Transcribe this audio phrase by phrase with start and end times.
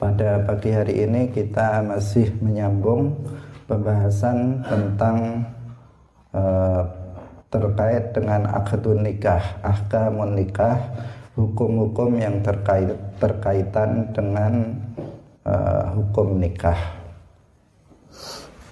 [0.00, 3.20] Pada pagi hari ini kita masih menyambung
[3.68, 5.44] pembahasan tentang
[6.32, 6.88] uh,
[7.52, 10.80] terkait dengan akadun nikah, ahkamun nikah,
[11.36, 14.72] hukum-hukum yang terkait terkaitan dengan
[15.44, 16.80] uh, hukum nikah.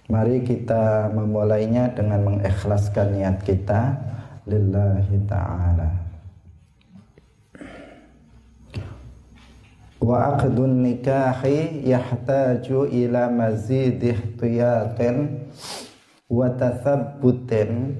[0.09, 4.01] Mari kita memulainya dengan mengikhlaskan niat kita
[4.49, 6.07] lillahi ta'ala.
[9.99, 15.50] Wa aqdun nikahi yahtaju ila mazid ihtiyatin
[16.31, 17.99] wa tathabbutin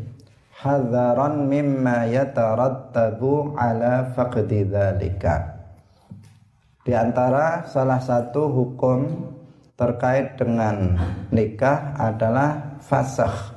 [0.55, 5.58] hadaran mimma yatarattabu ala faqdi dhalika.
[6.86, 9.28] Di antara salah satu hukum
[9.78, 10.98] terkait dengan
[11.30, 13.55] nikah adalah fasakh.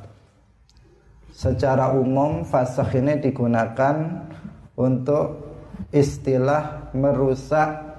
[1.31, 4.27] Secara umum fasakh ini digunakan
[4.77, 5.41] untuk
[5.89, 7.90] istilah merusak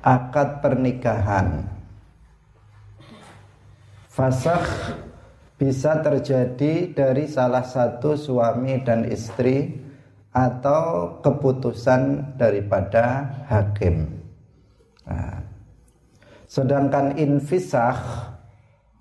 [0.00, 1.68] akad pernikahan.
[4.10, 4.96] Fasakh
[5.60, 9.76] bisa terjadi dari salah satu suami dan istri
[10.32, 14.08] atau keputusan daripada hakim.
[15.04, 15.42] Nah,
[16.48, 17.98] sedangkan infisah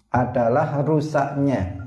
[0.09, 1.79] adalah rusaknya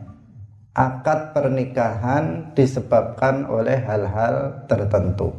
[0.72, 5.36] akad pernikahan disebabkan oleh hal-hal tertentu.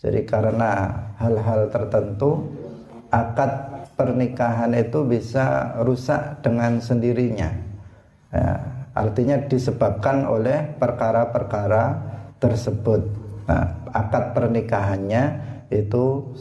[0.00, 0.88] Jadi karena
[1.20, 2.48] hal-hal tertentu
[3.14, 3.50] akad
[3.94, 7.50] pernikahan itu bisa rusak dengan sendirinya.
[8.34, 8.58] Ya,
[8.90, 11.84] artinya disebabkan oleh perkara-perkara
[12.42, 13.06] tersebut.
[13.46, 15.24] Nah, akad pernikahannya
[15.70, 16.34] itu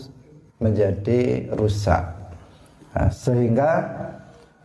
[0.58, 2.02] menjadi rusak.
[2.98, 3.72] Nah, sehingga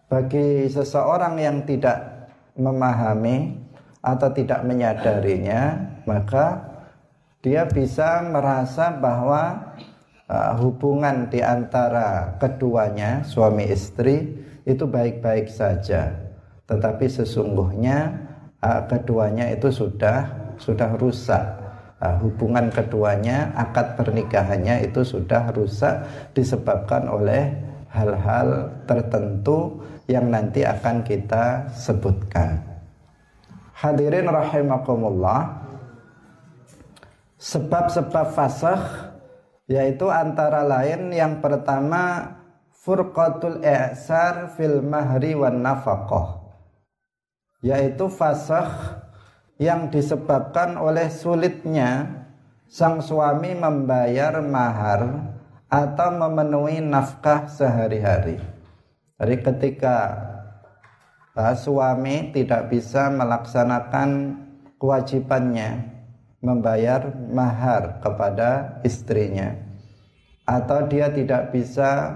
[0.08, 3.60] bagi seseorang yang tidak memahami
[4.00, 5.76] atau tidak menyadarinya,
[6.08, 6.64] maka
[7.44, 9.74] dia bisa merasa bahwa
[10.28, 16.12] uh, hubungan di antara keduanya suami istri itu baik-baik saja.
[16.68, 18.12] Tetapi sesungguhnya
[18.60, 20.28] uh, keduanya itu sudah
[20.60, 21.42] sudah rusak.
[21.98, 27.50] Uh, hubungan keduanya akad pernikahannya itu sudah rusak disebabkan oleh
[27.90, 32.62] hal-hal tertentu yang nanti akan kita sebutkan.
[33.74, 35.58] Hadirin rahimakumullah
[37.38, 39.07] sebab-sebab fasakh
[39.68, 42.34] yaitu antara lain yang pertama
[42.72, 46.40] furqatul i'sar fil mahri wan nafaqah
[47.60, 49.04] yaitu fasakh
[49.58, 52.24] yang disebabkan oleh sulitnya
[52.70, 55.34] sang suami membayar mahar
[55.68, 58.40] atau memenuhi nafkah sehari-hari.
[59.18, 59.96] Jadi ketika
[61.34, 64.38] uh, suami tidak bisa melaksanakan
[64.78, 65.97] kewajibannya
[66.38, 69.54] membayar mahar kepada istrinya.
[70.48, 72.14] Atau dia tidak bisa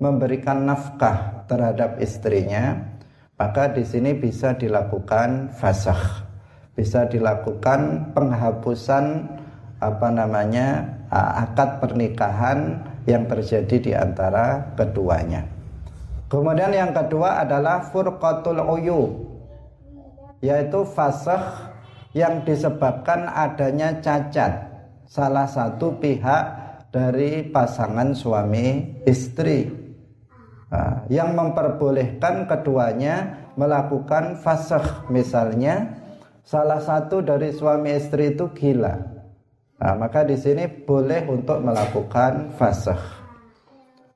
[0.00, 2.90] memberikan nafkah terhadap istrinya
[3.40, 6.28] maka di sini bisa dilakukan fasakh.
[6.76, 9.24] Bisa dilakukan penghapusan
[9.80, 15.48] apa namanya akad pernikahan yang terjadi di antara keduanya.
[16.28, 19.24] Kemudian yang kedua adalah furqatul uyu
[20.44, 21.69] yaitu fasakh
[22.16, 24.66] yang disebabkan adanya cacat.
[25.10, 26.42] Salah satu pihak
[26.94, 29.66] dari pasangan suami istri.
[30.70, 35.98] Nah, yang memperbolehkan keduanya melakukan fasakh misalnya
[36.46, 38.94] salah satu dari suami istri itu gila.
[39.82, 43.02] Nah, maka di sini boleh untuk melakukan fasakh.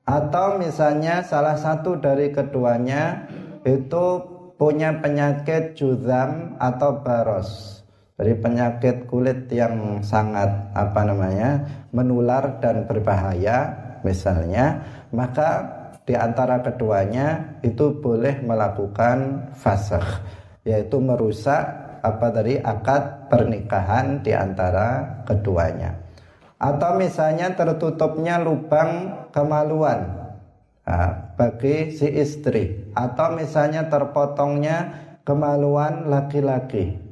[0.05, 3.25] Atau misalnya salah satu dari keduanya
[3.65, 4.21] itu
[4.55, 7.75] punya penyakit juzam atau baros
[8.15, 13.75] dari penyakit kulit yang sangat apa namanya menular dan berbahaya
[14.07, 14.79] misalnya
[15.11, 15.67] maka
[16.07, 20.23] di antara keduanya itu boleh melakukan fasakh
[20.63, 25.97] yaitu merusak apa dari akad pernikahan di antara keduanya.
[26.61, 30.29] Atau misalnya tertutupnya lubang kemaluan
[30.85, 32.93] nah, bagi si istri.
[32.93, 34.93] Atau misalnya terpotongnya
[35.25, 37.04] kemaluan laki-laki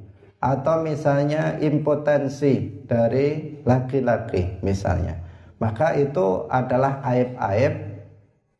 [0.44, 5.16] atau misalnya impotensi dari laki-laki misalnya.
[5.64, 7.74] Maka itu adalah aib-aib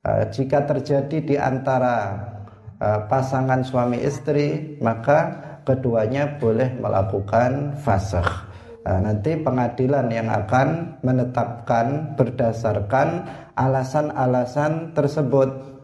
[0.08, 2.16] uh, jika terjadi di antara
[2.80, 5.36] uh, pasangan suami istri maka
[5.68, 8.48] keduanya boleh melakukan fasakh.
[8.88, 13.28] Uh, nanti pengadilan yang akan menetapkan berdasarkan
[13.60, 15.76] alasan-alasan tersebut.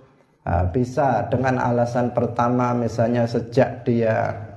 [0.48, 4.49] Uh, bisa dengan alasan pertama misalnya sejak dia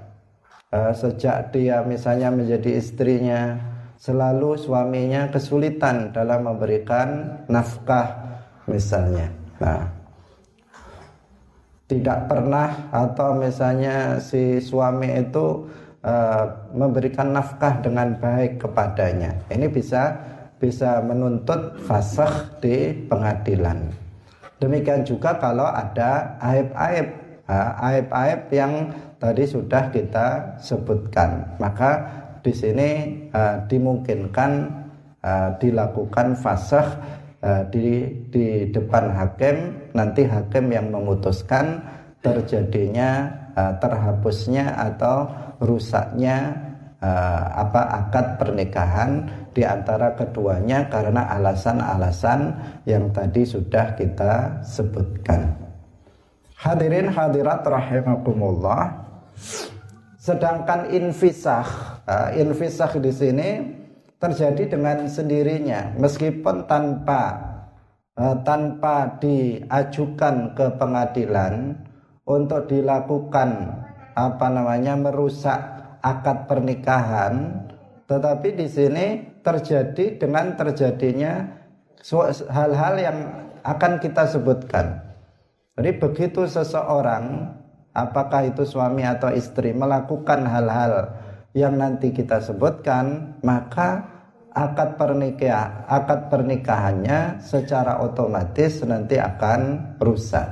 [0.73, 3.61] uh, sejak dia misalnya menjadi istrinya
[4.01, 8.19] selalu suaminya kesulitan dalam memberikan nafkah
[8.67, 9.31] misalnya.
[9.63, 9.87] Nah,
[11.87, 15.71] tidak pernah atau misalnya si suami itu
[16.03, 19.39] uh, memberikan nafkah dengan baik kepadanya.
[19.53, 20.19] Ini bisa
[20.59, 23.91] bisa menuntut fasakh di pengadilan.
[24.63, 27.07] Demikian juga kalau ada aib-aib,
[27.83, 32.03] aib-aib yang tadi sudah kita sebutkan, maka
[32.43, 32.91] di sini
[33.31, 34.51] uh, dimungkinkan
[35.23, 36.99] uh, dilakukan fasakh
[37.47, 41.79] uh, di di depan hakim, nanti hakim yang memutuskan
[42.19, 45.31] terjadinya uh, terhapusnya atau
[45.63, 46.59] rusaknya
[46.99, 52.59] uh, apa akad pernikahan di antara keduanya karena alasan-alasan
[52.91, 55.63] yang tadi sudah kita sebutkan.
[56.63, 59.02] Hadirin hadirat rahimakumullah.
[60.23, 61.67] Sedangkan infisah,
[62.07, 63.51] uh, infisah di sini
[64.23, 67.43] terjadi dengan sendirinya meskipun tanpa
[68.15, 71.75] uh, tanpa diajukan ke pengadilan
[72.23, 73.83] untuk dilakukan
[74.15, 75.59] apa namanya merusak
[76.07, 77.67] akad pernikahan
[78.07, 79.07] tetapi di sini
[79.43, 81.59] terjadi dengan terjadinya
[82.47, 83.19] hal-hal yang
[83.63, 85.03] akan kita sebutkan.
[85.79, 87.57] Jadi begitu seseorang
[87.93, 91.13] apakah itu suami atau istri melakukan hal-hal
[91.53, 94.09] yang nanti kita sebutkan, maka
[94.53, 100.49] akad pernikahan akad pernikahannya secara otomatis nanti akan rusak.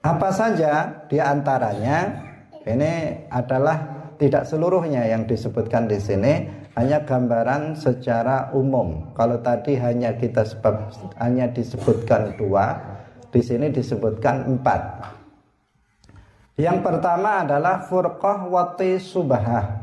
[0.00, 2.24] Apa saja di antaranya
[2.64, 6.48] ini adalah tidak seluruhnya yang disebutkan di sini
[6.78, 9.12] hanya gambaran secara umum.
[9.12, 10.88] Kalau tadi hanya kita sebab
[11.20, 12.80] hanya disebutkan dua,
[13.28, 14.80] di sini disebutkan empat.
[16.60, 19.80] Yang pertama adalah furqah wati subahah.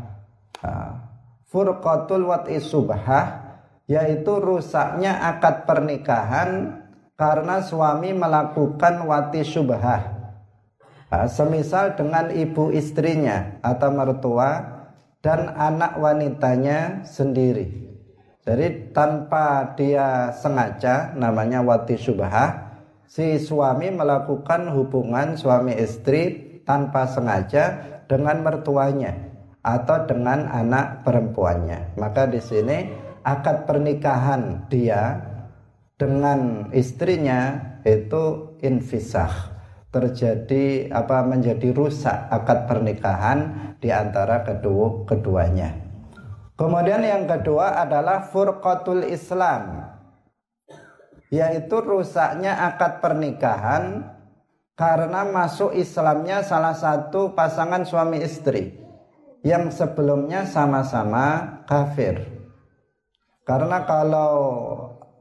[1.50, 3.57] Furqatul wati subahah
[3.89, 6.83] yaitu rusaknya akad pernikahan
[7.18, 10.18] karena suami melakukan wati subahah
[11.07, 14.59] Ah, semisal dengan ibu istrinya atau mertua
[15.24, 17.95] dan anak wanitanya sendiri.
[18.44, 22.75] Jadi tanpa dia sengaja namanya wati subahah
[23.07, 27.80] si suami melakukan hubungan suami istri tanpa sengaja
[28.12, 29.16] dengan mertuanya
[29.64, 31.96] atau dengan anak perempuannya.
[31.96, 32.92] Maka di sini
[33.24, 35.24] akad pernikahan dia
[35.96, 39.58] dengan istrinya itu infisah
[39.90, 43.40] terjadi apa menjadi rusak akad pernikahan
[43.80, 45.74] di antara kedua keduanya.
[46.58, 49.94] Kemudian yang kedua adalah furqatul Islam
[51.28, 54.16] yaitu rusaknya akad pernikahan
[54.77, 58.77] karena masuk Islamnya salah satu pasangan suami istri
[59.41, 62.21] yang sebelumnya sama-sama kafir.
[63.41, 64.31] Karena kalau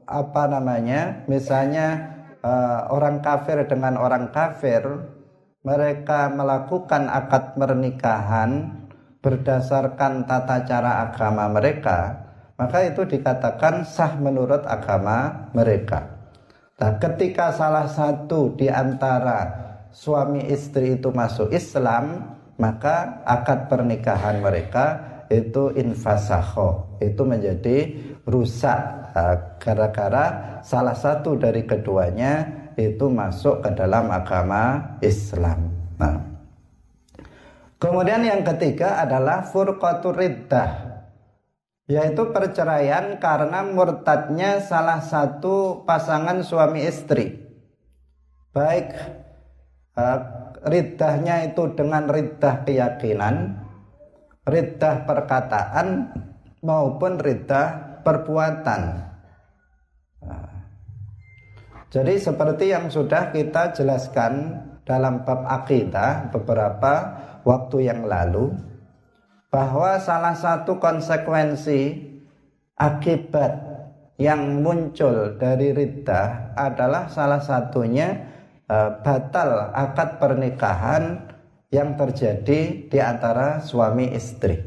[0.05, 4.83] apa namanya, misalnya uh, orang kafir dengan orang kafir
[5.65, 8.71] mereka melakukan akad pernikahan
[9.19, 16.16] berdasarkan tata cara agama mereka maka itu dikatakan sah menurut agama mereka
[16.77, 19.49] nah ketika salah satu di antara
[19.89, 24.85] suami istri itu masuk Islam maka akad pernikahan mereka
[25.27, 27.77] itu infasaho itu menjadi
[28.23, 28.97] rusak
[29.57, 32.45] gara-gara salah satu dari keduanya
[32.77, 35.73] itu masuk ke dalam agama Islam.
[35.97, 36.21] Nah.
[37.77, 40.86] Kemudian yang ketiga adalah furqatur riddah
[41.87, 47.39] yaitu perceraian karena murtadnya salah satu pasangan suami istri.
[48.51, 48.91] Baik
[49.95, 50.19] uh,
[50.67, 53.55] riddahnya itu dengan riddah keyakinan,
[54.43, 56.11] riddah perkataan
[56.59, 59.07] maupun riddah perbuatan.
[61.87, 66.93] Jadi seperti yang sudah kita jelaskan dalam bab akidah beberapa
[67.47, 68.51] waktu yang lalu
[69.47, 72.03] bahwa salah satu konsekuensi
[72.75, 73.53] akibat
[74.19, 78.27] yang muncul dari riddah adalah salah satunya
[78.65, 81.31] e, batal akad pernikahan
[81.69, 84.57] yang terjadi di antara suami istri.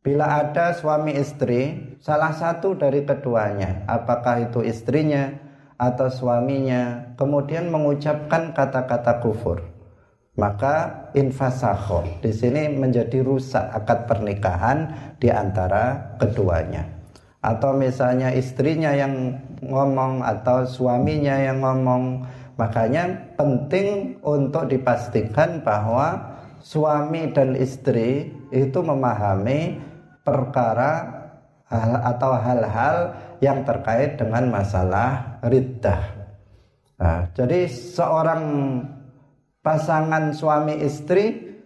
[0.00, 8.52] Bila ada suami istri, salah satu dari keduanya, apakah itu istrinya atau suaminya kemudian mengucapkan
[8.52, 9.64] kata-kata kufur
[10.38, 16.86] maka infasaho di sini menjadi rusak akad pernikahan di antara keduanya
[17.40, 22.28] atau misalnya istrinya yang ngomong atau suaminya yang ngomong
[22.60, 29.80] makanya penting untuk dipastikan bahwa suami dan istri itu memahami
[30.20, 31.20] perkara
[32.04, 32.96] atau hal-hal
[33.40, 36.02] yang terkait dengan masalah riddah.
[37.00, 38.42] Nah, jadi seorang
[39.60, 41.56] pasangan suami istri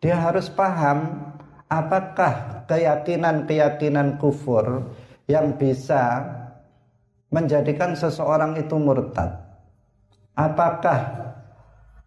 [0.00, 1.32] dia harus paham
[1.68, 4.92] apakah keyakinan-keyakinan kufur
[5.24, 6.20] yang bisa
[7.32, 9.42] menjadikan seseorang itu murtad.
[10.36, 11.24] Apakah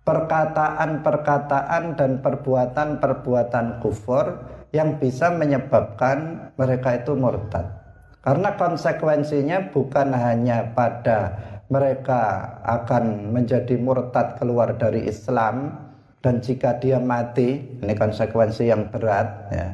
[0.08, 4.40] perkataan-perkataan dan perbuatan-perbuatan kufur
[4.72, 7.68] yang bisa menyebabkan mereka itu murtad.
[8.24, 11.36] Karena konsekuensinya bukan hanya pada
[11.68, 15.88] mereka akan menjadi murtad keluar dari Islam.
[16.18, 19.68] Dan jika dia mati, ini konsekuensi yang berat ya.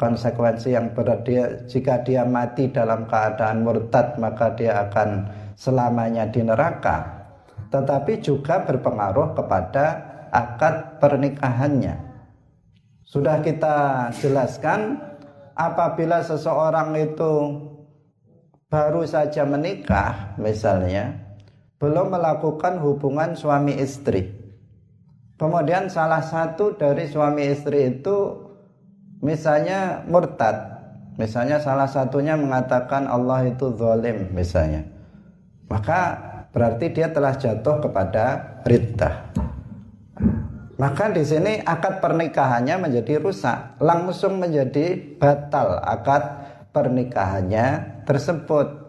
[0.00, 6.42] Konsekuensi yang berat dia jika dia mati dalam keadaan murtad maka dia akan selamanya di
[6.42, 7.22] neraka.
[7.70, 9.84] Tetapi juga berpengaruh kepada
[10.32, 11.94] akad pernikahannya.
[13.06, 14.96] Sudah kita jelaskan
[15.54, 17.32] apabila seseorang itu
[18.72, 21.21] baru saja menikah misalnya
[21.82, 24.30] belum melakukan hubungan suami istri.
[25.34, 28.38] Kemudian salah satu dari suami istri itu
[29.18, 30.78] misalnya murtad.
[31.18, 34.86] Misalnya salah satunya mengatakan Allah itu zalim misalnya.
[35.66, 36.22] Maka
[36.54, 38.24] berarti dia telah jatuh kepada
[38.62, 39.34] riddah.
[40.78, 43.82] Maka di sini akad pernikahannya menjadi rusak.
[43.82, 46.22] Langsung menjadi batal akad
[46.70, 47.66] pernikahannya
[48.06, 48.81] tersebut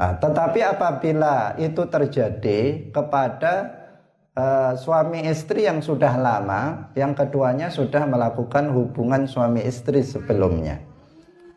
[0.00, 3.80] nah, tetapi apabila itu terjadi kepada
[4.32, 10.80] uh, suami istri yang sudah lama, yang keduanya sudah melakukan hubungan suami istri sebelumnya.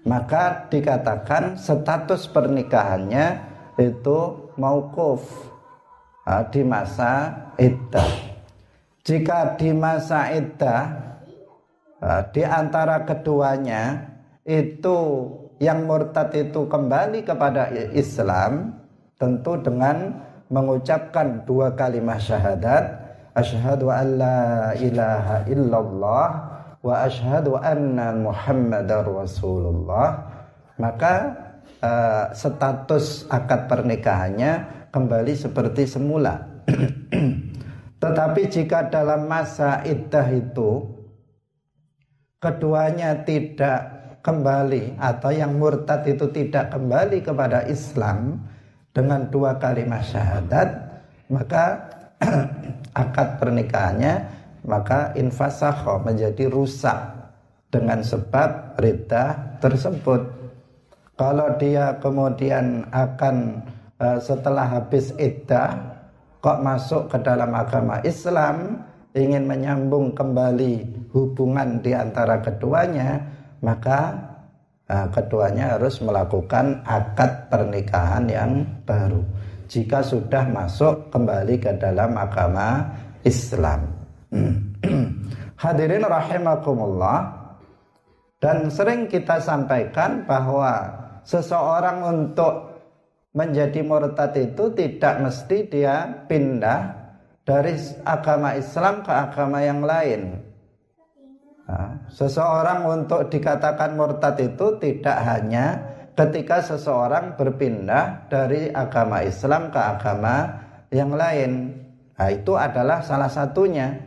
[0.04, 3.40] Maka dikatakan status pernikahannya
[3.80, 5.24] itu maukuf
[6.28, 8.36] uh, di masa iddah.
[9.04, 10.84] Jika di masa iddah
[12.04, 14.12] uh, di antara keduanya
[14.44, 15.00] itu
[15.62, 18.78] yang murtad itu kembali kepada Islam
[19.18, 26.26] tentu dengan mengucapkan dua kalimat syahadat asyhadu an la ilaha illallah
[26.84, 30.30] wa asyhadu anna muhammadar rasulullah.
[30.78, 31.14] Maka
[31.82, 36.66] uh, status akad pernikahannya kembali seperti semula.
[38.04, 40.92] Tetapi jika dalam masa iddah itu
[42.44, 43.93] keduanya tidak
[44.24, 48.40] kembali atau yang murtad itu tidak kembali kepada Islam
[48.96, 50.70] dengan dua kalimat syahadat
[51.28, 51.92] maka
[53.04, 54.14] akad pernikahannya
[54.64, 57.00] maka infasakho menjadi rusak
[57.68, 60.22] dengan sebab rida tersebut.
[61.18, 63.66] Kalau dia kemudian akan
[63.98, 65.78] uh, setelah habis iddah
[66.42, 68.82] kok masuk ke dalam agama Islam
[69.14, 73.22] ingin menyambung kembali hubungan di antara keduanya
[73.64, 74.34] maka
[74.94, 79.26] Nah, keduanya harus melakukan akad pernikahan yang baru.
[79.66, 82.94] Jika sudah masuk kembali ke dalam agama
[83.26, 83.90] Islam.
[85.64, 87.42] Hadirin rahimakumullah.
[88.44, 90.92] Dan sering kita sampaikan bahwa
[91.26, 92.54] seseorang untuk
[93.34, 96.82] menjadi murtad itu tidak mesti dia pindah
[97.48, 100.53] dari agama Islam ke agama yang lain
[102.10, 105.66] seseorang untuk dikatakan murtad itu tidak hanya
[106.14, 110.36] ketika seseorang berpindah dari agama Islam ke agama
[110.94, 111.74] yang lain.
[112.14, 113.98] Nah, itu adalah salah satunya.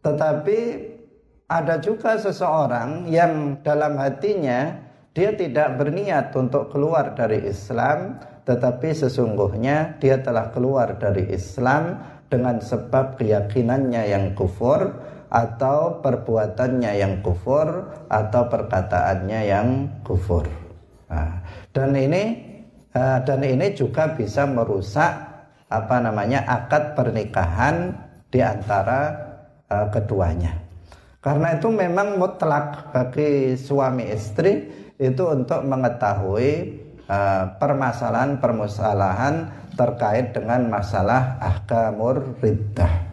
[0.00, 0.58] Tetapi
[1.48, 4.80] ada juga seseorang yang dalam hatinya
[5.14, 8.18] dia tidak berniat untuk keluar dari Islam,
[8.48, 14.90] tetapi sesungguhnya dia telah keluar dari Islam dengan sebab keyakinannya yang kufur
[15.34, 20.46] atau perbuatannya yang kufur atau perkataannya yang kufur.
[21.10, 21.42] Nah,
[21.74, 22.38] dan ini
[22.94, 25.10] uh, dan ini juga bisa merusak
[25.66, 27.98] apa namanya akad pernikahan
[28.30, 29.10] di antara
[29.66, 30.54] uh, keduanya.
[31.18, 34.70] Karena itu memang mutlak bagi suami istri
[35.02, 36.78] itu untuk mengetahui
[37.10, 43.03] uh, permasalahan-permasalahan terkait dengan masalah ahkamur riddah.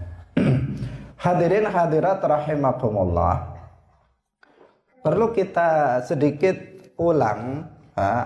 [1.22, 3.54] Hadirin hadirat rahimakumullah.
[5.06, 6.58] Perlu kita sedikit
[6.98, 7.70] ulang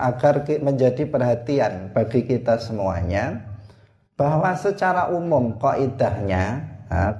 [0.00, 3.52] agar menjadi perhatian bagi kita semuanya
[4.16, 6.64] bahwa secara umum kaidahnya,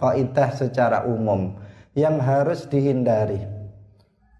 [0.00, 1.60] kaidah secara umum
[1.92, 3.44] yang harus dihindari.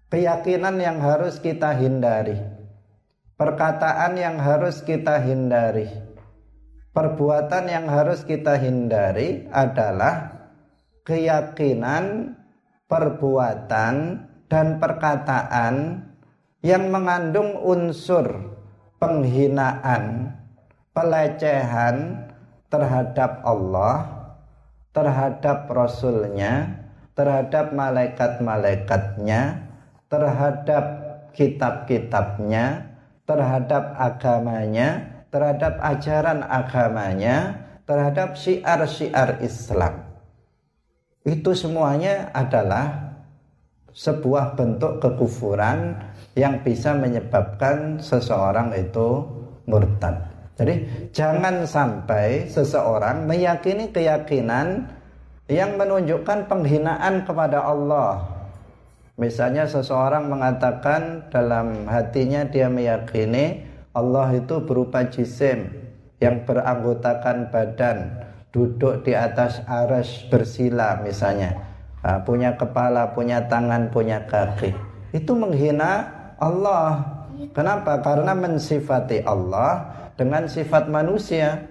[0.09, 2.41] Keyakinan yang harus kita hindari.
[3.37, 5.85] Perkataan yang harus kita hindari.
[6.97, 10.36] Perbuatan yang harus kita hindari adalah
[11.07, 12.35] keyakinan,
[12.91, 13.95] perbuatan,
[14.51, 16.03] dan perkataan
[16.59, 18.51] yang mengandung unsur
[18.99, 20.35] penghinaan,
[20.91, 22.27] pelecehan
[22.67, 24.17] terhadap Allah
[24.97, 26.73] terhadap Rasulnya,
[27.13, 29.69] terhadap malaikat-malaikatnya,
[30.09, 30.85] terhadap
[31.37, 32.97] kitab-kitabnya,
[33.29, 40.06] terhadap agamanya, terhadap ajaran agamanya, terhadap syiar-syiar Islam.
[41.27, 43.11] Itu semuanya adalah
[43.91, 45.99] sebuah bentuk kekufuran
[46.39, 49.27] yang bisa menyebabkan seseorang itu
[49.67, 50.23] murtad.
[50.55, 54.87] Jadi jangan sampai seseorang meyakini keyakinan
[55.51, 58.23] yang menunjukkan penghinaan kepada Allah.
[59.19, 63.65] Misalnya seseorang mengatakan dalam hatinya dia meyakini
[63.97, 65.73] Allah itu berupa jisim
[66.21, 68.26] yang beranggotakan badan,
[68.57, 71.53] duduk di atas aras bersila misalnya.
[72.01, 74.73] Nah, punya kepala, punya tangan, punya kaki.
[75.13, 76.09] Itu menghina
[76.41, 77.05] Allah.
[77.53, 78.01] Kenapa?
[78.01, 81.69] Karena mensifati Allah dengan sifat manusia.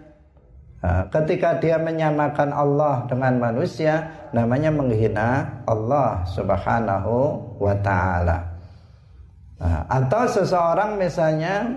[1.10, 8.46] Ketika dia menyamakan Allah dengan manusia, namanya menghina Allah Subhanahu wa taala.
[9.90, 11.74] Atau seseorang misalnya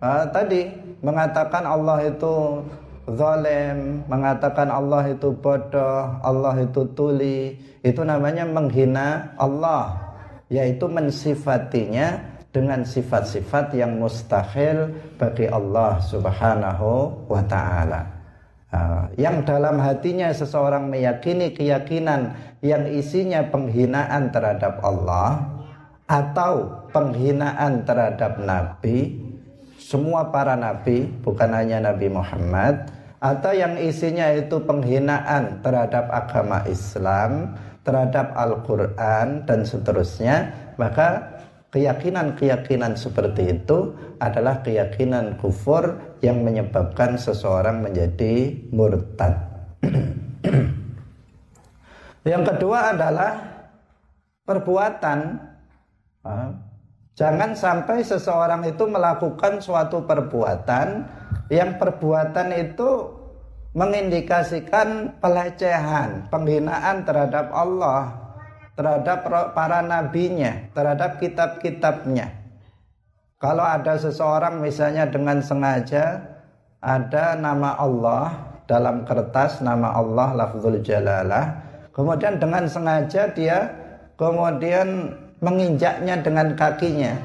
[0.00, 0.72] uh, tadi
[1.04, 2.64] mengatakan Allah itu
[3.06, 7.54] zalim, mengatakan Allah itu bodoh, Allah itu tuli,
[7.86, 9.94] itu namanya menghina Allah,
[10.50, 12.18] yaitu mensifatinya
[12.50, 16.90] dengan sifat-sifat yang mustahil bagi Allah Subhanahu
[17.30, 18.02] wa taala.
[18.66, 22.34] Uh, yang dalam hatinya seseorang meyakini keyakinan
[22.66, 25.54] yang isinya penghinaan terhadap Allah
[26.10, 29.22] atau penghinaan terhadap nabi,
[29.78, 37.56] semua para nabi, bukan hanya Nabi Muhammad, atau yang isinya itu penghinaan terhadap agama Islam,
[37.86, 41.36] terhadap Al-Qur'an dan seterusnya, maka
[41.72, 49.34] keyakinan-keyakinan seperti itu adalah keyakinan kufur yang menyebabkan seseorang menjadi murtad.
[52.32, 53.32] yang kedua adalah
[54.46, 55.18] perbuatan.
[57.16, 61.06] Jangan sampai seseorang itu melakukan suatu perbuatan
[61.52, 62.90] yang perbuatan itu
[63.76, 68.26] mengindikasikan pelecehan, penghinaan terhadap Allah
[68.76, 69.24] terhadap
[69.56, 72.28] para nabinya, terhadap kitab-kitabnya.
[73.40, 76.20] Kalau ada seseorang misalnya dengan sengaja
[76.84, 78.36] ada nama Allah
[78.68, 81.56] dalam kertas nama Allah lafzul jalalah,
[81.96, 83.72] kemudian dengan sengaja dia
[84.20, 87.16] kemudian menginjaknya dengan kakinya,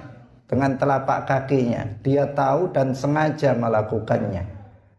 [0.52, 1.88] dengan telapak kakinya.
[2.04, 4.44] Dia tahu dan sengaja melakukannya.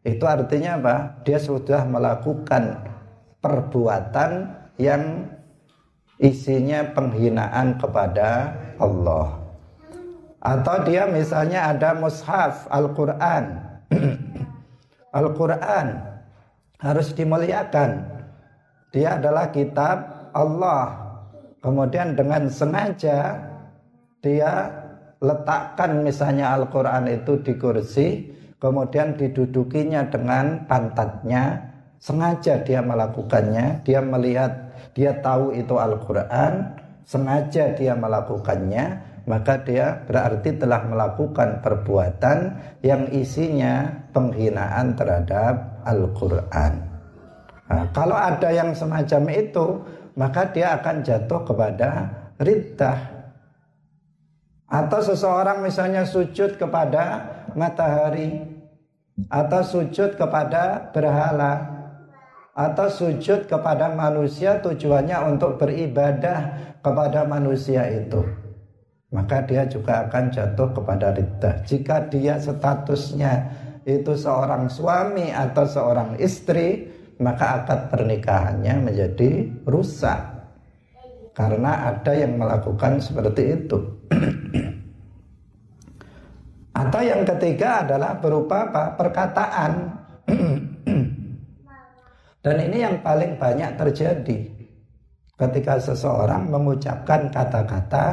[0.01, 0.97] Itu artinya apa?
[1.29, 2.81] Dia sudah melakukan
[3.45, 4.49] perbuatan
[4.81, 5.29] yang
[6.17, 9.45] isinya penghinaan kepada Allah.
[10.43, 13.45] Atau dia misalnya ada mushaf Al-Quran.
[15.21, 15.87] Al-Quran
[16.81, 18.09] harus dimuliakan.
[18.91, 20.99] Dia adalah kitab Allah.
[21.63, 23.39] Kemudian dengan sengaja
[24.19, 24.82] dia
[25.23, 28.27] letakkan misalnya Al-Quran itu di kursi,
[28.59, 36.75] kemudian didudukinya dengan pantatnya, sengaja dia melakukannya, dia melihat dia tahu itu Al-Quran,
[37.07, 38.99] sengaja dia melakukannya,
[39.31, 46.73] maka dia berarti telah melakukan perbuatan yang isinya penghinaan terhadap Al-Quran.
[47.71, 49.67] Nah, kalau ada yang semacam itu,
[50.19, 51.91] maka dia akan jatuh kepada
[52.43, 52.99] riddah.
[54.73, 58.41] Atau seseorang misalnya sujud kepada matahari,
[59.29, 61.69] atau sujud kepada berhala,
[62.57, 68.25] atau sujud kepada manusia tujuannya untuk beribadah kepada manusia itu.
[69.13, 73.45] Maka dia juga akan jatuh kepada riddah jika dia statusnya
[73.85, 76.89] itu seorang suami atau seorang istri
[77.21, 80.33] maka akad pernikahannya menjadi rusak.
[81.37, 84.02] Karena ada yang melakukan seperti itu
[86.83, 88.97] atau yang ketiga adalah berupa apa?
[88.97, 89.73] perkataan
[92.45, 94.39] dan ini yang paling banyak terjadi
[95.37, 98.07] ketika seseorang mengucapkan kata-kata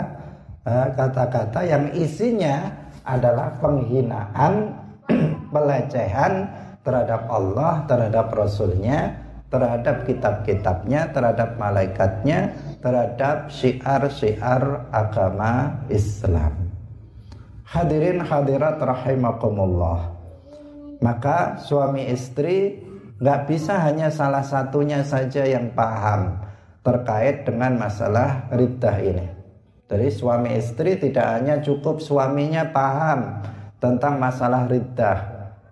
[0.65, 4.53] eh, kata-kata yang isinya adalah penghinaan,
[5.53, 6.45] pelecehan
[6.85, 9.17] terhadap Allah, terhadap Rasulnya,
[9.49, 16.69] terhadap kitab-kitabnya, terhadap malaikatnya, terhadap syiar-syiar agama Islam.
[17.65, 20.13] Hadirin hadirat rahimakumullah.
[21.01, 22.81] Maka suami istri
[23.21, 26.39] nggak bisa hanya salah satunya saja yang paham
[26.81, 29.27] terkait dengan masalah riddah ini.
[29.89, 33.41] Jadi suami istri tidak hanya cukup suaminya paham
[33.81, 35.19] tentang masalah riddah,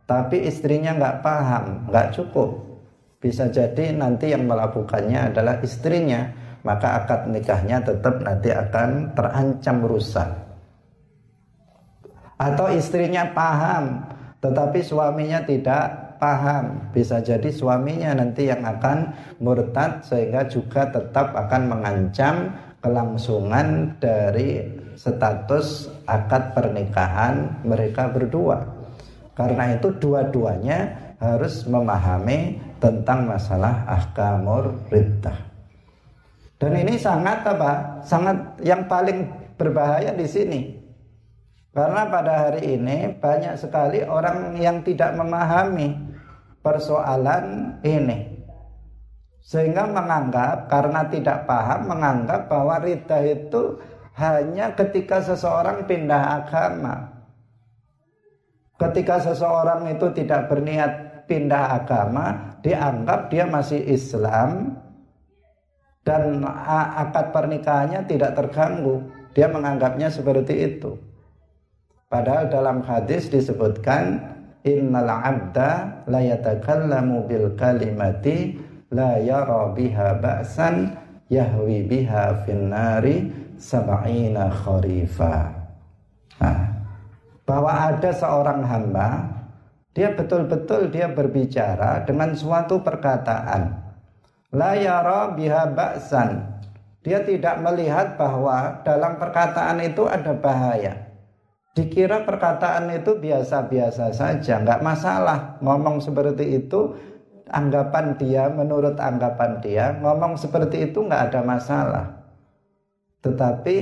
[0.10, 2.77] tapi istrinya nggak paham, nggak cukup.
[3.18, 6.30] Bisa jadi nanti yang melakukannya adalah istrinya,
[6.62, 10.30] maka akad nikahnya tetap nanti akan terancam rusak.
[12.38, 14.06] Atau istrinya paham,
[14.38, 16.94] tetapi suaminya tidak paham.
[16.94, 22.54] Bisa jadi suaminya nanti yang akan murtad sehingga juga tetap akan mengancam
[22.86, 24.62] kelangsungan dari
[24.94, 28.62] status akad pernikahan mereka berdua.
[29.34, 35.38] Karena itu dua-duanya harus memahami tentang masalah ahkamur riddah.
[36.58, 38.02] Dan ini sangat apa?
[38.02, 40.62] Sangat yang paling berbahaya di sini.
[41.70, 45.94] Karena pada hari ini banyak sekali orang yang tidak memahami
[46.66, 48.42] persoalan ini.
[49.46, 53.78] Sehingga menganggap karena tidak paham menganggap bahwa ridha itu
[54.18, 57.14] hanya ketika seseorang pindah agama.
[58.82, 64.80] Ketika seseorang itu tidak berniat pindah agama, dianggap dia masih Islam
[66.08, 66.42] dan
[66.96, 69.04] akad pernikahannya tidak terganggu.
[69.36, 70.98] Dia menganggapnya seperti itu.
[72.08, 74.24] Padahal dalam hadis disebutkan
[74.64, 78.56] innal abda la yatakallamu bil kalimati
[78.96, 80.96] la yara biha ba'san
[81.28, 83.28] yahwi biha finnari
[83.60, 85.52] sab'ina kharifa.
[86.40, 86.60] Nah,
[87.44, 89.37] bahwa ada seorang hamba
[89.98, 93.82] dia betul-betul dia berbicara dengan suatu perkataan
[94.54, 96.54] la yara biha ba'san.
[97.02, 101.08] Dia tidak melihat bahwa dalam perkataan itu ada bahaya
[101.78, 106.98] dikira perkataan itu biasa-biasa saja, nggak masalah ngomong seperti itu.
[107.48, 112.06] Anggapan dia, menurut anggapan dia, ngomong seperti itu nggak ada masalah.
[113.24, 113.78] Tetapi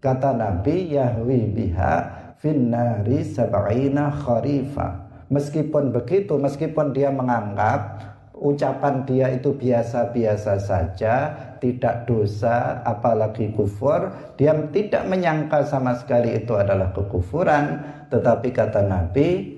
[0.00, 1.94] kata Nabi Yahwi biha
[2.40, 5.08] finnari sab'ina kharifa.
[5.26, 7.98] Meskipun begitu, meskipun dia menganggap
[8.36, 11.14] ucapan dia itu biasa-biasa saja,
[11.58, 17.80] tidak dosa, apalagi kufur, dia tidak menyangka sama sekali itu adalah kekufuran,
[18.12, 19.56] tetapi kata Nabi,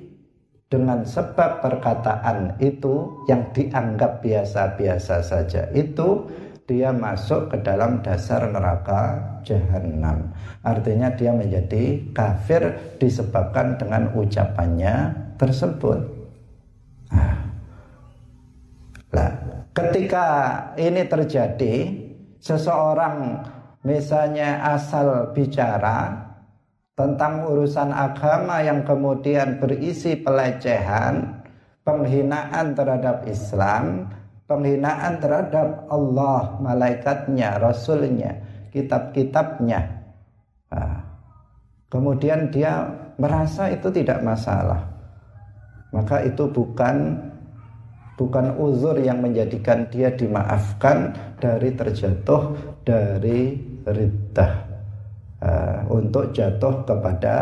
[0.69, 6.29] dengan sebab perkataan itu yang dianggap biasa-biasa saja itu
[6.69, 10.29] dia masuk ke dalam dasar neraka jahanam.
[10.61, 15.97] Artinya dia menjadi kafir disebabkan dengan ucapannya tersebut.
[19.09, 19.33] Nah,
[19.73, 20.27] ketika
[20.77, 21.75] ini terjadi,
[22.37, 23.41] seseorang
[23.81, 26.29] misalnya asal bicara
[26.93, 31.41] tentang urusan agama yang kemudian berisi pelecehan,
[31.81, 34.13] penghinaan terhadap Islam,
[34.49, 38.41] penghinaan terhadap Allah, malaikatnya, rasulnya,
[38.73, 40.09] kitab-kitabnya.
[40.73, 41.05] Nah,
[41.93, 42.89] kemudian dia
[43.21, 44.89] merasa itu tidak masalah.
[45.93, 47.29] Maka itu bukan
[48.19, 53.57] bukan uzur yang menjadikan dia dimaafkan dari terjatuh dari
[53.87, 54.53] riddah
[55.39, 57.37] uh, untuk jatuh kepada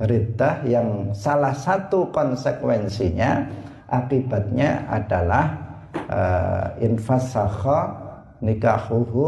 [0.00, 3.46] riddah yang salah satu konsekuensinya
[3.86, 5.63] akibatnya adalah
[6.10, 7.80] uh, infasakha
[8.44, 9.26] nikahuhu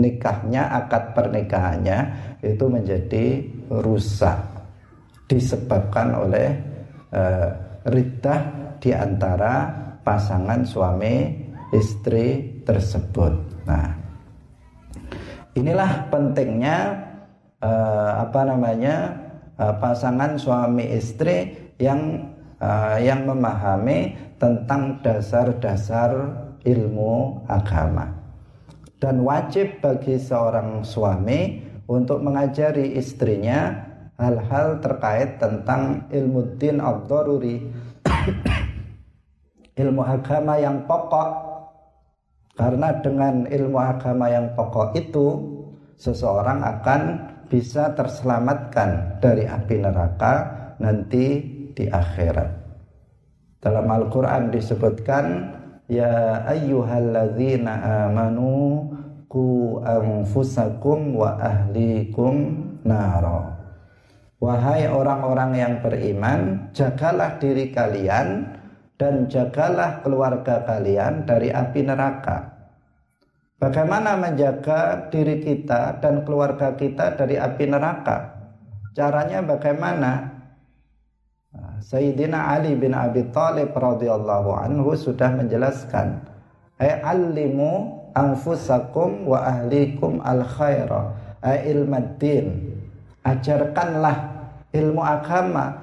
[0.00, 1.98] nikahnya akad pernikahannya
[2.40, 4.38] itu menjadi rusak
[5.28, 6.48] disebabkan oleh
[7.12, 7.48] uh,
[8.82, 9.70] di antara
[10.02, 11.30] pasangan suami
[11.70, 13.64] istri tersebut.
[13.66, 13.94] Nah,
[15.54, 16.78] inilah pentingnya
[17.62, 18.96] uh, apa namanya
[19.56, 22.26] uh, pasangan suami istri yang
[22.58, 26.10] uh, yang memahami tentang dasar-dasar
[26.66, 28.10] ilmu agama
[28.98, 33.70] dan wajib bagi seorang suami untuk mengajari istrinya
[34.18, 37.70] hal-hal terkait tentang ilmu din al-daruri
[39.82, 41.30] ilmu agama yang pokok
[42.58, 45.26] karena dengan ilmu agama yang pokok itu
[45.96, 47.00] seseorang akan
[47.46, 50.34] bisa terselamatkan dari api neraka
[50.80, 51.26] nanti
[51.72, 52.61] di akhirat.
[53.62, 55.54] Dalam Al-Qur'an disebutkan
[55.86, 58.90] ya ayyuhalladzina amanu
[59.30, 63.54] ku anfusakum wa ahlikum naro.
[64.42, 68.58] Wahai orang-orang yang beriman, jagalah diri kalian
[68.98, 72.50] dan jagalah keluarga kalian dari api neraka.
[73.62, 78.42] Bagaimana menjaga diri kita dan keluarga kita dari api neraka?
[78.90, 80.31] Caranya bagaimana?
[81.82, 86.22] Sayyidina Ali bin Abi Thalib radhiyallahu anhu sudah menjelaskan,
[86.78, 91.10] "Ai allimu anfusakum wa ahlikum al khaira,
[91.42, 92.70] ai ilmaddin."
[93.22, 94.30] Ajarkanlah
[94.74, 95.78] ilmu agama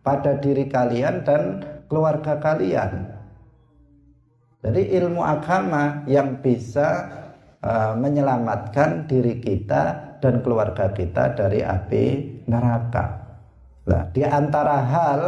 [0.00, 3.12] pada diri kalian dan keluarga kalian.
[4.64, 7.12] Jadi ilmu agama yang bisa
[7.60, 12.04] uh, menyelamatkan diri kita dan keluarga kita dari api
[12.48, 13.17] neraka.
[13.88, 15.20] Nah, di antara hal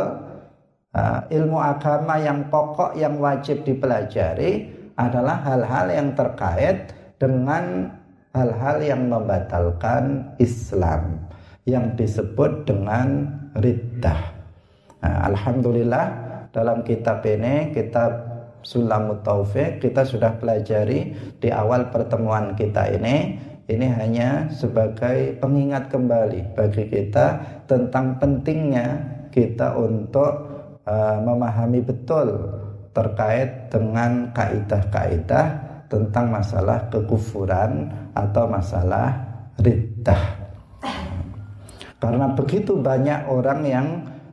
[0.92, 4.68] uh, ilmu agama yang pokok yang wajib dipelajari
[5.01, 7.88] adalah hal-hal yang terkait dengan
[8.37, 11.25] hal-hal yang membatalkan Islam
[11.64, 14.20] yang disebut dengan riddah.
[15.01, 16.07] Nah, Alhamdulillah
[16.53, 18.29] dalam kitab ini kitab
[18.61, 26.59] Sulamut Taufik kita sudah pelajari di awal pertemuan kita ini ini hanya sebagai pengingat kembali
[26.59, 27.38] bagi kita
[27.70, 28.98] tentang pentingnya
[29.30, 30.33] kita untuk
[30.83, 32.50] uh, memahami betul
[32.90, 35.46] terkait dengan kaidah-kaidah
[35.87, 39.14] tentang masalah kekufuran atau masalah
[39.62, 40.22] riddah.
[42.02, 43.88] Karena begitu banyak orang yang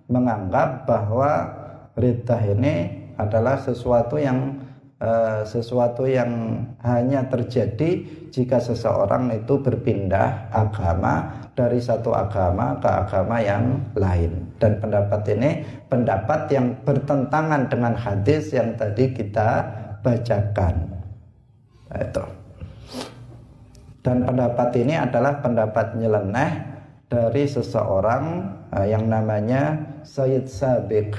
[0.09, 1.45] menganggap bahwa
[1.93, 2.75] riddah ini
[3.17, 4.66] adalah sesuatu yang
[5.01, 13.37] uh, sesuatu yang hanya terjadi jika seseorang itu berpindah agama dari satu agama ke agama
[13.41, 14.53] yang lain.
[14.61, 19.65] Dan pendapat ini pendapat yang bertentangan dengan hadis yang tadi kita
[20.05, 20.75] bacakan.
[21.87, 22.25] Nah, itu.
[24.05, 26.51] Dan pendapat ini adalah pendapat nyeleneh
[27.11, 28.23] dari seseorang
[28.71, 31.15] uh, yang namanya Sayyid Sabiq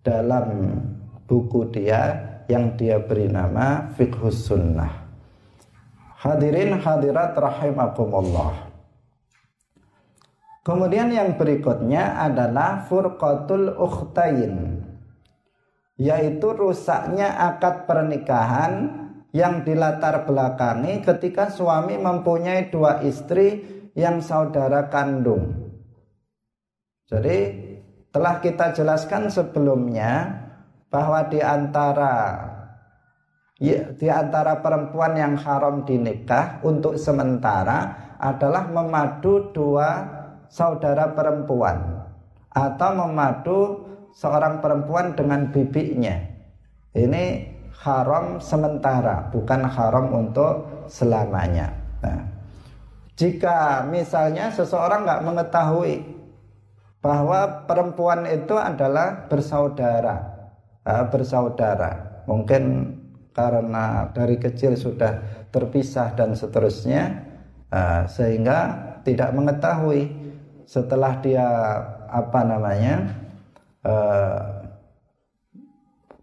[0.00, 0.78] dalam
[1.26, 5.06] buku dia yang dia beri nama Fiqhus Sunnah.
[6.16, 8.66] Hadirin hadirat rahimakumullah.
[10.66, 14.82] Kemudian yang berikutnya adalah furqatul ukhtain
[15.96, 23.64] yaitu rusaknya akad pernikahan yang dilatar belakangi ketika suami mempunyai dua istri
[23.96, 25.72] yang saudara kandung.
[27.08, 27.38] Jadi
[28.12, 30.45] telah kita jelaskan sebelumnya
[30.96, 32.40] bahwa di antara
[33.60, 40.08] ya, di antara perempuan yang haram dinikah untuk sementara adalah memadu dua
[40.48, 42.00] saudara perempuan
[42.48, 43.58] atau memadu
[44.16, 46.16] seorang perempuan dengan bibinya.
[46.96, 47.24] Ini
[47.84, 51.76] haram sementara, bukan haram untuk selamanya.
[52.00, 52.24] Nah,
[53.20, 56.00] jika misalnya seseorang nggak mengetahui
[57.04, 60.35] bahwa perempuan itu adalah bersaudara,
[60.86, 62.22] bersaudara.
[62.30, 62.94] Mungkin
[63.36, 65.20] karena dari kecil sudah
[65.52, 67.20] terpisah dan seterusnya
[68.08, 68.58] sehingga
[69.04, 70.08] tidak mengetahui
[70.64, 71.46] setelah dia
[72.08, 73.12] apa namanya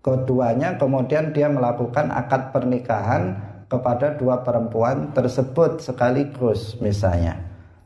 [0.03, 3.39] keduanya kemudian dia melakukan akad pernikahan
[3.71, 7.39] kepada dua perempuan tersebut sekaligus misalnya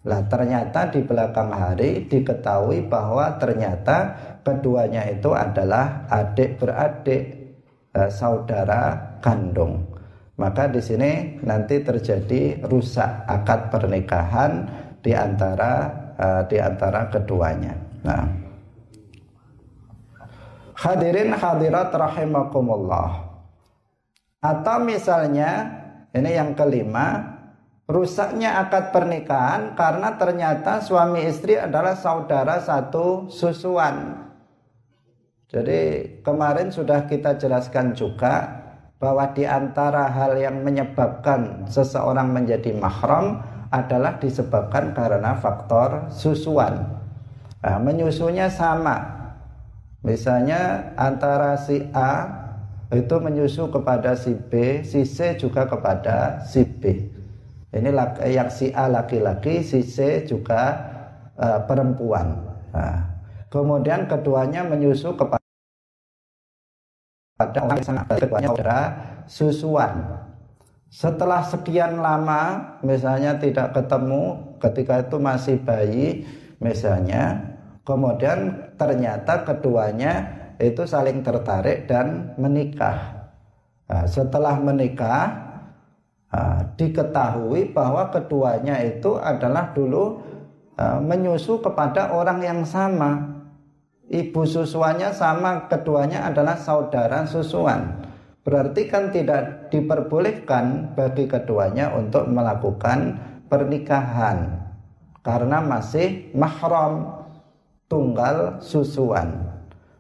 [0.08, 7.24] lah ternyata di belakang hari diketahui bahwa ternyata keduanya itu adalah adik beradik
[7.92, 9.84] eh, saudara kandung.
[10.40, 14.64] Maka di sini nanti terjadi rusak akad pernikahan
[15.04, 17.76] di antara eh, di antara keduanya.
[18.08, 18.24] Nah,
[20.80, 23.28] hadirin hadirat rahimakumullah.
[24.40, 25.66] Atau misalnya
[26.14, 27.38] ini yang kelima
[27.88, 34.27] rusaknya akad pernikahan karena ternyata suami istri adalah saudara satu susuan.
[35.48, 35.80] Jadi
[36.28, 38.64] kemarin sudah kita jelaskan juga
[39.00, 43.40] bahwa di antara hal yang menyebabkan seseorang menjadi mahram
[43.72, 47.00] adalah disebabkan karena faktor susuan.
[47.64, 49.16] Nah, menyusunya sama.
[50.04, 52.28] Misalnya antara si A
[52.92, 57.12] itu menyusu kepada si B, si C juga kepada si B.
[57.76, 57.92] Ini
[58.32, 60.80] yang si A laki-laki, si C juga
[61.36, 62.40] uh, perempuan.
[62.72, 63.20] Nah,
[63.52, 65.37] kemudian keduanya menyusu kepada
[67.38, 68.82] orang yang keduanya saudara
[69.30, 69.94] susuan.
[70.88, 76.24] Setelah sekian lama, misalnya tidak ketemu, ketika itu masih bayi,
[76.64, 83.30] misalnya, kemudian ternyata keduanya itu saling tertarik dan menikah.
[83.88, 85.48] Nah, setelah menikah,
[86.34, 90.24] uh, diketahui bahwa keduanya itu adalah dulu
[90.80, 93.37] uh, menyusu kepada orang yang sama.
[94.08, 98.08] Ibu susuannya sama, keduanya adalah saudara susuan.
[98.48, 103.20] Berarti kan tidak diperbolehkan bagi keduanya untuk melakukan
[103.52, 104.64] pernikahan
[105.20, 107.24] karena masih mahram
[107.92, 109.52] tunggal susuan.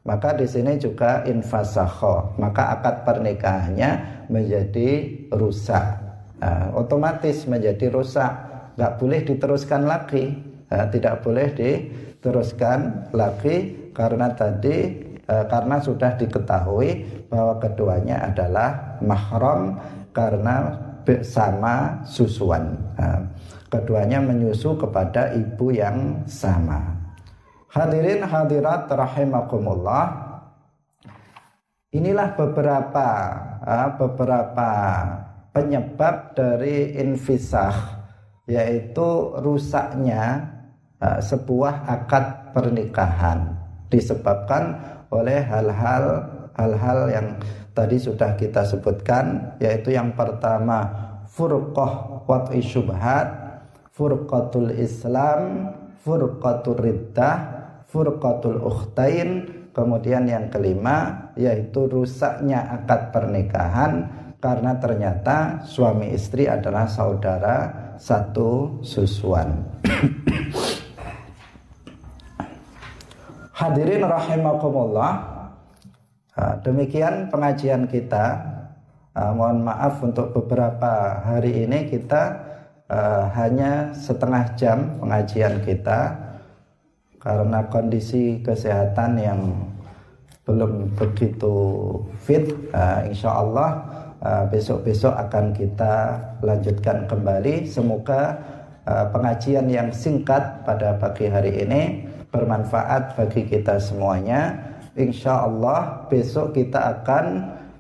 [0.07, 6.07] Maka di sini juga infasakho, maka akad pernikahannya menjadi rusak
[6.41, 8.31] nah, otomatis menjadi rusak
[8.77, 10.37] nggak boleh diteruskan lagi
[10.69, 14.93] nah, tidak boleh diteruskan lagi karena tadi
[15.25, 16.89] uh, karena sudah diketahui
[17.33, 19.73] bahwa keduanya adalah mahram
[20.13, 20.77] karena
[21.25, 22.77] sama susuan.
[22.93, 23.25] Uh,
[23.73, 26.93] keduanya menyusu kepada ibu yang sama.
[27.73, 30.29] Hadirin hadirat rahimakumullah.
[31.89, 33.07] Inilah beberapa
[33.65, 34.69] uh, beberapa
[35.57, 37.97] penyebab dari infisah
[38.45, 40.53] yaitu rusaknya
[41.01, 43.56] uh, sebuah akad pernikahan
[43.87, 44.77] disebabkan
[45.11, 47.27] oleh hal-hal hal-hal yang
[47.71, 50.89] tadi sudah kita sebutkan yaitu yang pertama
[51.29, 53.29] furqah wat'i syubhat
[53.93, 55.71] furqatul islam
[56.01, 57.35] furqatul riddah
[57.85, 64.09] furqatul ukhtain kemudian yang kelima yaitu rusaknya akad pernikahan
[64.41, 67.57] karena ternyata suami istri adalah saudara
[68.01, 69.65] satu susuan
[73.57, 75.37] Hadirin rahimakumullah
[76.37, 78.37] Ah, demikian pengajian kita.
[79.17, 82.37] Mohon maaf untuk beberapa hari ini kita
[83.33, 86.13] hanya setengah jam pengajian kita
[87.17, 89.41] karena kondisi kesehatan yang
[90.45, 91.57] belum begitu
[92.21, 92.53] fit.
[93.09, 93.69] Insya Allah
[94.53, 97.65] besok-besok akan kita lanjutkan kembali.
[97.65, 98.37] Semoga
[98.85, 101.81] pengajian yang singkat pada pagi hari ini
[102.31, 104.55] bermanfaat bagi kita semuanya
[104.97, 107.25] insya Allah besok kita akan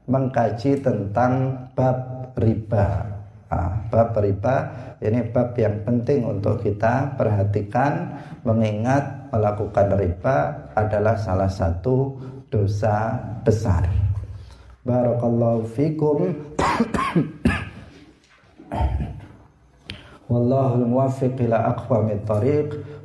[0.07, 3.03] mengkaji tentang bab riba.
[3.47, 4.55] Nah, bab riba
[5.03, 8.07] ini bab yang penting untuk kita perhatikan
[8.47, 12.15] mengingat melakukan riba adalah salah satu
[12.47, 13.83] dosa besar.
[14.87, 16.31] Barakallahu fikum.
[20.31, 22.71] Wallahul muwaffiq ila aqwamit thariq.